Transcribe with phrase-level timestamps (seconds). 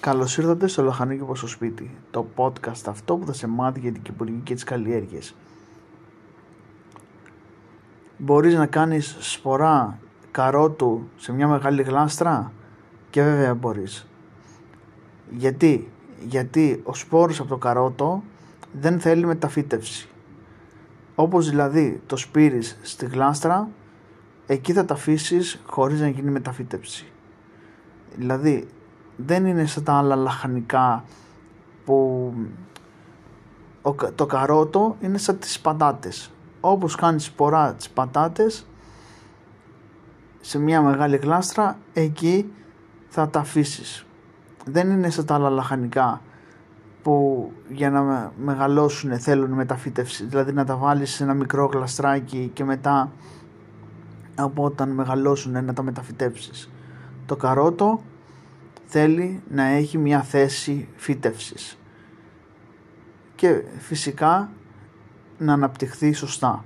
[0.00, 4.02] Καλώς ήρθατε στο Λαχανίκι στο σπίτι, το podcast αυτό που θα σε μάθει για την
[4.02, 5.34] κυπουργική και τις καλλιέργειες.
[8.16, 9.98] Μπορείς να κάνεις σπορά
[10.30, 12.52] καρότου σε μια μεγάλη γλάστρα;
[13.10, 14.06] Και βέβαια μπορείς.
[15.30, 15.90] Γιατί,
[16.28, 18.22] γιατί ο σπόρος από το καρότο
[18.80, 20.08] δεν θέλει μεταφύτευση.
[21.14, 23.68] Όπως δηλαδή το σπήρεις στη γλάστρα,
[24.46, 27.06] εκεί θα τα αφήσεις χωρίς να γίνει μεταφύτευση.
[28.16, 28.68] Δηλαδή
[29.26, 31.04] δεν είναι σαν τα άλλα λαχανικά
[31.84, 32.32] που
[34.14, 36.30] το καρότο είναι σαν τις πατάτες.
[36.60, 38.66] Όπως κάνεις σπορά τις πατάτες
[40.40, 42.52] σε μια μεγάλη γλάστρα εκεί
[43.08, 44.06] θα τα αφήσεις.
[44.64, 46.20] Δεν είναι σαν τα άλλα λαχανικά
[47.02, 50.24] που για να μεγαλώσουν θέλουν μεταφύτευση.
[50.24, 53.12] Δηλαδή να τα βάλεις σε ένα μικρό γλαστράκι και μετά
[54.34, 56.70] από όταν μεγαλώσουν να τα μεταφυτεύσεις.
[57.26, 58.00] Το καρότο
[58.90, 61.78] θέλει να έχει μια θέση φύτευσης.
[63.34, 64.50] Και φυσικά
[65.38, 66.64] να αναπτυχθεί σωστά.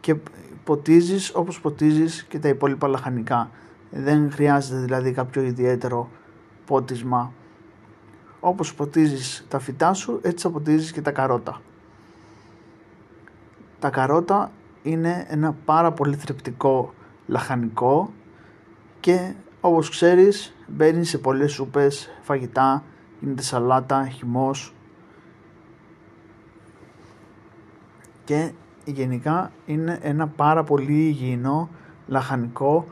[0.00, 0.16] Και
[0.64, 3.50] ποτίζεις όπως ποτίζεις και τα υπόλοιπα λαχανικά.
[3.90, 6.10] Δεν χρειάζεται δηλαδή κάποιο ιδιαίτερο
[6.66, 7.32] πότισμα.
[8.40, 11.60] Όπως ποτίζεις τα φυτά σου έτσι θα ποτίζεις και τα καρότα.
[13.78, 16.94] Τα καρότα είναι ένα πάρα πολύ θρεπτικό
[17.26, 18.12] λαχανικό
[19.00, 19.34] και
[19.66, 22.84] όπως ξέρεις μπαίνει σε πολλές σούπες, φαγητά,
[23.20, 24.74] γίνεται σαλάτα, χυμός
[28.24, 28.52] και
[28.84, 31.70] γενικά είναι ένα πάρα πολύ υγιεινό
[32.06, 32.86] λαχανικό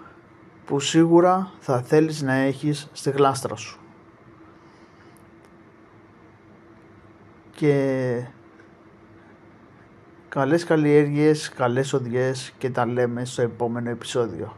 [0.64, 3.78] που σίγουρα θα θέλεις να έχεις στη γλάστρα σου.
[7.50, 8.26] Και
[10.28, 14.56] καλές καλλιέργειες, καλές οδιές και τα λέμε στο επόμενο επεισόδιο.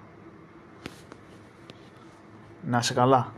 [2.69, 3.33] Να σε καλά.